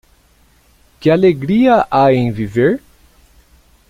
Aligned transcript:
Que 0.99 1.11
alegria 1.11 1.85
há 1.91 2.11
em 2.11 2.31
viver? 2.31 2.81